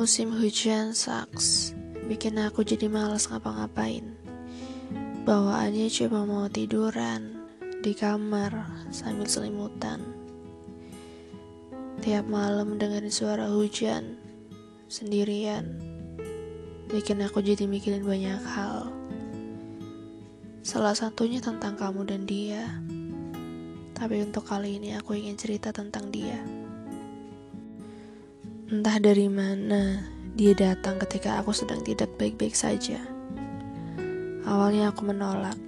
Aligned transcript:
Musim 0.00 0.32
hujan 0.32 0.96
sucks, 0.96 1.76
bikin 2.08 2.40
aku 2.40 2.64
jadi 2.64 2.88
males 2.88 3.28
ngapa-ngapain. 3.28 4.16
Bawaannya 5.28 5.92
cuma 5.92 6.24
mau 6.24 6.48
tiduran 6.48 7.36
di 7.84 7.92
kamar 7.92 8.64
sambil 8.88 9.28
selimutan. 9.28 10.00
Tiap 12.00 12.24
malam 12.32 12.80
dengerin 12.80 13.12
suara 13.12 13.52
hujan 13.52 14.16
sendirian, 14.88 15.68
bikin 16.88 17.20
aku 17.20 17.44
jadi 17.44 17.68
mikirin 17.68 18.00
banyak 18.00 18.40
hal. 18.56 18.88
Salah 20.64 20.96
satunya 20.96 21.44
tentang 21.44 21.76
kamu 21.76 22.08
dan 22.08 22.24
dia. 22.24 22.64
Tapi 23.92 24.24
untuk 24.24 24.48
kali 24.48 24.80
ini 24.80 24.96
aku 24.96 25.12
ingin 25.12 25.36
cerita 25.36 25.76
tentang 25.76 26.08
dia. 26.08 26.40
Entah 28.70 29.02
dari 29.02 29.26
mana 29.26 29.98
dia 30.38 30.54
datang 30.54 30.94
ketika 31.02 31.42
aku 31.42 31.50
sedang 31.50 31.82
tidak 31.82 32.06
baik-baik 32.14 32.54
saja. 32.54 33.02
Awalnya 34.46 34.94
aku 34.94 35.10
menolak 35.10 35.58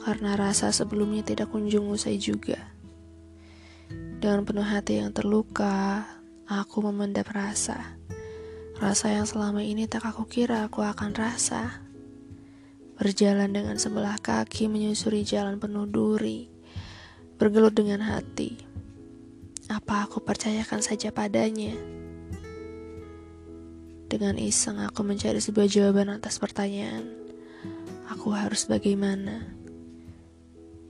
karena 0.00 0.32
rasa 0.32 0.72
sebelumnya 0.72 1.20
tidak 1.20 1.52
kunjung 1.52 1.92
usai 1.92 2.16
juga. 2.16 2.56
Dengan 4.16 4.48
penuh 4.48 4.64
hati 4.64 4.96
yang 4.96 5.12
terluka, 5.12 6.08
aku 6.48 6.88
memendam 6.88 7.28
rasa. 7.28 8.00
Rasa 8.80 9.12
yang 9.12 9.28
selama 9.28 9.60
ini 9.60 9.84
tak 9.84 10.08
aku 10.08 10.24
kira 10.24 10.64
aku 10.64 10.88
akan 10.88 11.12
rasa. 11.12 11.84
Berjalan 12.96 13.52
dengan 13.52 13.76
sebelah 13.76 14.16
kaki 14.24 14.72
menyusuri 14.72 15.20
jalan 15.20 15.60
penuh 15.60 15.84
duri. 15.84 16.48
Bergelut 17.36 17.76
dengan 17.76 18.00
hati. 18.08 18.56
Apa 19.68 20.08
aku 20.08 20.24
percayakan 20.24 20.80
saja 20.80 21.12
padanya? 21.12 22.05
Dengan 24.06 24.38
iseng 24.38 24.78
aku 24.78 25.02
mencari 25.02 25.42
sebuah 25.42 25.66
jawaban 25.66 26.14
atas 26.14 26.38
pertanyaan. 26.38 27.10
Aku 28.06 28.30
harus 28.30 28.70
bagaimana? 28.70 29.42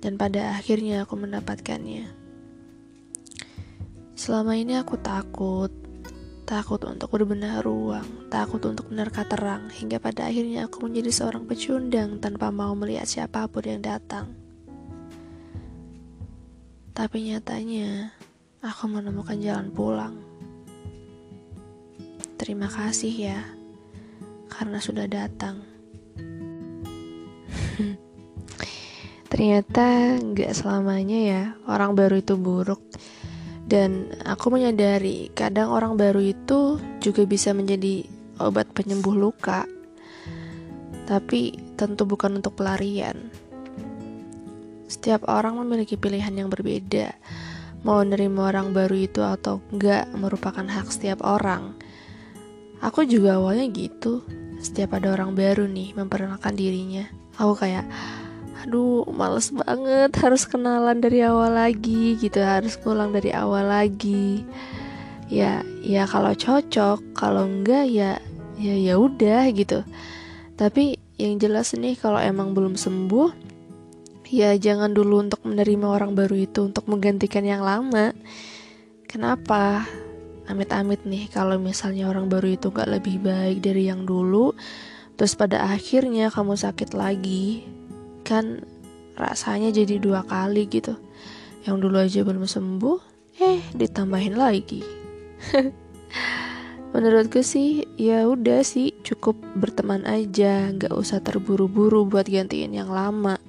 Dan 0.00 0.16
pada 0.16 0.56
akhirnya 0.56 1.04
aku 1.04 1.20
mendapatkannya. 1.20 2.08
Selama 4.16 4.56
ini 4.56 4.80
aku 4.80 4.96
takut, 4.96 5.68
takut 6.48 6.80
untuk 6.88 7.12
berbenah 7.12 7.60
ruang, 7.60 8.32
takut 8.32 8.64
untuk 8.64 8.88
menerka 8.88 9.28
terang, 9.28 9.68
hingga 9.68 10.00
pada 10.00 10.32
akhirnya 10.32 10.72
aku 10.72 10.88
menjadi 10.88 11.12
seorang 11.12 11.44
pecundang 11.44 12.16
tanpa 12.16 12.48
mau 12.48 12.72
melihat 12.72 13.04
siapa 13.04 13.44
pun 13.44 13.68
yang 13.68 13.84
datang. 13.84 14.32
Tapi 16.96 17.28
nyatanya, 17.28 18.16
aku 18.64 18.84
menemukan 18.88 19.36
jalan 19.36 19.68
pulang. 19.68 20.31
Terima 22.42 22.66
kasih 22.66 23.14
ya, 23.30 23.38
karena 24.50 24.82
sudah 24.82 25.06
datang. 25.06 25.62
Ternyata 29.30 30.18
nggak 30.18 30.50
selamanya 30.50 31.18
ya 31.22 31.42
orang 31.70 31.94
baru 31.94 32.18
itu 32.18 32.34
buruk. 32.34 32.82
Dan 33.62 34.10
aku 34.26 34.50
menyadari 34.50 35.30
kadang 35.38 35.70
orang 35.70 35.94
baru 35.94 36.18
itu 36.18 36.82
juga 36.98 37.22
bisa 37.30 37.54
menjadi 37.54 38.10
obat 38.42 38.74
penyembuh 38.74 39.14
luka. 39.14 39.62
Tapi 41.06 41.54
tentu 41.78 42.10
bukan 42.10 42.42
untuk 42.42 42.58
pelarian. 42.58 43.30
Setiap 44.90 45.30
orang 45.30 45.62
memiliki 45.62 45.94
pilihan 45.94 46.34
yang 46.34 46.50
berbeda. 46.50 47.14
Mau 47.86 48.02
menerima 48.02 48.50
orang 48.50 48.74
baru 48.74 48.98
itu 48.98 49.22
atau 49.22 49.62
enggak 49.70 50.10
merupakan 50.10 50.66
hak 50.66 50.90
setiap 50.90 51.22
orang. 51.22 51.78
Aku 52.82 53.06
juga 53.06 53.38
awalnya 53.38 53.70
gitu. 53.70 54.26
Setiap 54.58 54.98
ada 54.98 55.14
orang 55.14 55.38
baru 55.38 55.70
nih 55.70 55.94
memperkenalkan 55.94 56.54
dirinya, 56.54 57.06
aku 57.38 57.62
kayak 57.62 57.86
aduh 58.62 59.02
males 59.10 59.50
banget 59.50 60.14
harus 60.22 60.46
kenalan 60.46 61.02
dari 61.02 61.18
awal 61.26 61.50
lagi 61.50 62.14
gitu 62.14 62.38
harus 62.38 62.78
pulang 62.78 63.10
dari 63.10 63.34
awal 63.34 63.66
lagi. 63.66 64.46
Ya 65.26 65.66
ya 65.82 66.06
kalau 66.06 66.30
cocok 66.34 67.14
kalau 67.14 67.46
enggak 67.46 67.90
ya 67.90 68.22
ya 68.58 68.74
ya 68.74 68.94
udah 68.98 69.50
gitu. 69.50 69.82
Tapi 70.54 70.98
yang 71.18 71.42
jelas 71.42 71.74
nih 71.74 71.98
kalau 71.98 72.22
emang 72.22 72.54
belum 72.54 72.78
sembuh 72.78 73.30
ya 74.30 74.54
jangan 74.54 74.94
dulu 74.94 75.26
untuk 75.28 75.42
menerima 75.42 75.86
orang 75.86 76.14
baru 76.14 76.46
itu 76.46 76.70
untuk 76.70 76.86
menggantikan 76.86 77.42
yang 77.42 77.66
lama. 77.66 78.14
Kenapa 79.10 79.84
amit-amit 80.50 81.06
nih 81.06 81.30
kalau 81.30 81.58
misalnya 81.60 82.10
orang 82.10 82.26
baru 82.26 82.58
itu 82.58 82.74
gak 82.74 82.90
lebih 82.90 83.22
baik 83.22 83.62
dari 83.62 83.86
yang 83.86 84.02
dulu 84.02 84.54
terus 85.14 85.38
pada 85.38 85.62
akhirnya 85.70 86.32
kamu 86.32 86.58
sakit 86.58 86.98
lagi 86.98 87.62
kan 88.26 88.64
rasanya 89.16 89.70
jadi 89.70 90.00
dua 90.00 90.24
kali 90.24 90.66
gitu. 90.68 90.96
Yang 91.62 91.76
dulu 91.78 91.96
aja 92.00 92.20
belum 92.24 92.46
sembuh 92.48 92.98
eh 93.38 93.60
ditambahin 93.76 94.36
lagi. 94.36 94.82
Menurutku 96.92 97.40
sih 97.40 97.88
ya 97.96 98.28
udah 98.28 98.60
sih 98.60 98.92
cukup 99.00 99.38
berteman 99.56 100.04
aja 100.04 100.68
nggak 100.76 100.92
usah 100.92 101.24
terburu-buru 101.24 102.04
buat 102.04 102.28
gantiin 102.28 102.76
yang 102.76 102.92
lama. 102.92 103.40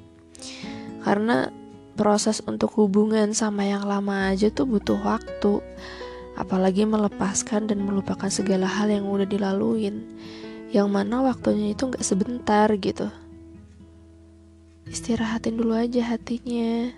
Karena 1.03 1.51
proses 1.93 2.39
untuk 2.47 2.71
hubungan 2.79 3.35
sama 3.35 3.67
yang 3.67 3.83
lama 3.83 4.31
aja 4.31 4.49
tuh 4.49 4.65
butuh 4.65 4.97
waktu 5.03 5.59
apalagi 6.33 6.85
melepaskan 6.89 7.69
dan 7.69 7.85
melupakan 7.85 8.29
segala 8.29 8.65
hal 8.65 8.89
yang 8.89 9.05
udah 9.05 9.25
dilaluin 9.29 10.01
yang 10.73 10.89
mana 10.89 11.21
waktunya 11.21 11.77
itu 11.77 11.85
gak 11.93 12.01
sebentar 12.01 12.65
gitu. 12.81 13.13
Istirahatin 14.89 15.61
dulu 15.61 15.77
aja 15.77 16.17
hatinya. 16.17 16.89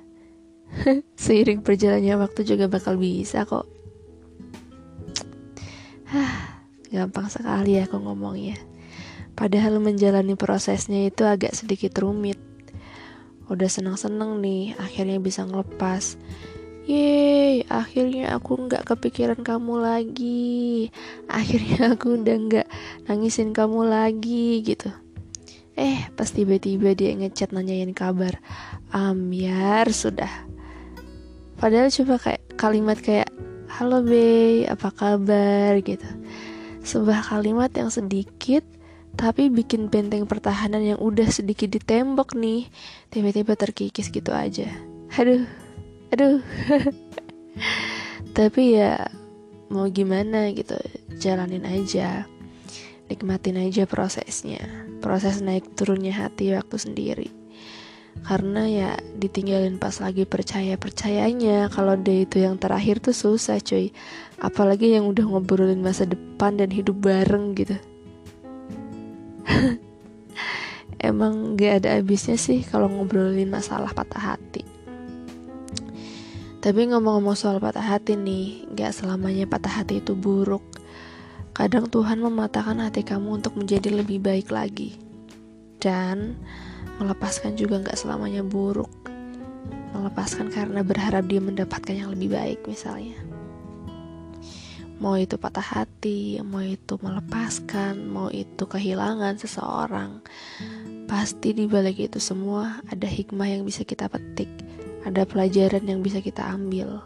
Seiring 1.24 1.59
berjalannya 1.59 2.16
waktu 2.16 2.47
juga 2.47 2.72
bakal 2.72 2.95
bisa 2.95 3.44
kok. 3.44 3.68
Hah, 6.07 6.63
gampang 6.88 7.28
sekali 7.28 7.75
ya 7.75 7.84
aku 7.84 8.00
ngomongnya. 8.00 8.56
Padahal 9.35 9.84
menjalani 9.84 10.40
prosesnya 10.40 11.12
itu 11.12 11.28
agak 11.28 11.51
sedikit 11.51 11.91
rumit. 12.00 12.40
Udah 13.51 13.68
seneng-seneng 13.68 14.40
nih 14.40 14.79
akhirnya 14.79 15.19
bisa 15.19 15.44
ngelepas 15.44 16.16
Yeay, 16.85 17.66
akhirnya 17.66 18.38
aku 18.38 18.69
nggak 18.69 18.85
kepikiran 18.85 19.41
kamu 19.41 19.81
lagi. 19.81 20.94
Akhirnya 21.25 21.81
aku 21.97 22.22
udah 22.22 22.38
nggak 22.38 22.68
nangisin 23.09 23.57
kamu 23.57 23.90
lagi 23.90 24.62
gitu. 24.62 24.94
Eh, 25.74 26.07
pas 26.13 26.29
tiba-tiba 26.29 26.94
dia 26.94 27.18
ngechat 27.18 27.51
nanyain 27.57 27.90
kabar. 27.91 28.38
Ambiar 28.94 29.90
sudah. 29.90 30.29
Padahal 31.57 31.90
coba 31.90 32.16
kayak 32.22 32.44
kalimat 32.53 33.01
kayak 33.01 33.34
Halo 33.66 34.06
Bey, 34.06 34.69
apa 34.69 34.94
kabar 34.94 35.81
gitu. 35.81 36.06
Sebuah 36.85 37.34
kalimat 37.34 37.74
yang 37.74 37.90
sedikit 37.90 38.62
tapi 39.18 39.50
bikin 39.50 39.90
benteng 39.90 40.29
pertahanan 40.29 40.84
yang 40.84 41.00
udah 41.00 41.28
sedikit 41.31 41.72
ditembok 41.72 42.35
nih 42.35 42.69
tiba-tiba 43.09 43.57
terkikis 43.57 44.13
gitu 44.13 44.31
aja. 44.35 44.69
Aduh, 45.18 45.47
aduh. 46.14 46.42
Tapi 48.36 48.76
ya 48.76 49.00
mau 49.72 49.88
gimana 49.88 50.52
gitu 50.52 50.76
jalanin 51.16 51.64
aja. 51.64 52.28
Nikmatin 53.08 53.62
aja 53.62 53.88
prosesnya. 53.88 54.60
Proses 55.00 55.40
naik 55.40 55.78
turunnya 55.78 56.12
hati 56.12 56.52
waktu 56.52 56.76
sendiri. 56.76 57.30
Karena 58.28 58.68
ya 58.68 58.92
ditinggalin 59.16 59.80
pas 59.80 60.04
lagi 60.04 60.28
percaya 60.28 60.76
percayanya 60.76 61.70
kalau 61.70 61.96
dia 61.96 62.28
itu 62.28 62.42
yang 62.44 62.60
terakhir 62.60 63.00
tuh 63.00 63.16
susah 63.16 63.62
cuy. 63.63 63.96
Apalagi 64.42 64.98
yang 64.98 65.08
udah 65.08 65.24
ngobrolin 65.31 65.80
masa 65.80 66.04
depan 66.04 66.60
dan 66.60 66.74
hidup 66.74 67.00
bareng 67.00 67.56
gitu. 67.56 67.78
Emang 71.00 71.56
gak 71.56 71.86
ada 71.86 72.01
habisnya 72.01 72.36
sih 72.36 72.66
kalau 72.66 72.90
ngobrolin 72.90 73.48
masalah 73.48 73.94
patah 73.94 74.34
hati 74.34 74.75
tapi 76.65 76.89
ngomong-ngomong 76.89 77.38
soal 77.38 77.62
patah 77.62 77.85
hati 77.85 78.17
nih, 78.17 78.65
gak 78.73 78.97
selamanya 78.97 79.45
patah 79.45 79.69
hati 79.69 80.01
itu 80.01 80.17
buruk. 80.17 80.65
Kadang 81.53 81.94
Tuhan 81.94 82.17
mematahkan 82.17 82.81
hati 82.81 83.06
kamu 83.06 83.38
untuk 83.38 83.53
menjadi 83.53 83.94
lebih 83.94 84.17
baik 84.17 84.50
lagi. 84.50 84.97
Dan 85.77 86.33
melepaskan 86.97 87.53
juga 87.53 87.85
gak 87.85 88.01
selamanya 88.01 88.41
buruk. 88.41 88.89
Melepaskan 89.94 90.50
karena 90.50 90.81
berharap 90.81 91.29
dia 91.29 91.38
mendapatkan 91.38 91.94
yang 91.94 92.09
lebih 92.09 92.33
baik 92.33 92.65
misalnya. 92.65 93.21
Mau 94.97 95.21
itu 95.21 95.38
patah 95.38 95.62
hati, 95.62 96.41
mau 96.41 96.65
itu 96.65 96.97
melepaskan, 96.97 98.09
mau 98.09 98.33
itu 98.33 98.65
kehilangan 98.65 99.38
seseorang. 99.38 100.17
Pasti 101.06 101.53
di 101.53 101.69
balik 101.69 102.01
itu 102.01 102.17
semua 102.17 102.81
ada 102.89 103.06
hikmah 103.06 103.53
yang 103.53 103.62
bisa 103.62 103.85
kita 103.85 104.09
petik 104.09 104.64
ada 105.06 105.22
pelajaran 105.24 105.86
yang 105.86 106.02
bisa 106.02 106.18
kita 106.19 106.42
ambil. 106.42 107.06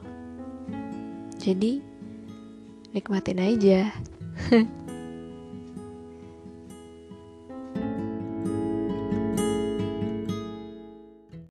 Jadi, 1.35 1.83
nikmatin 2.95 3.39
aja. 3.43 3.91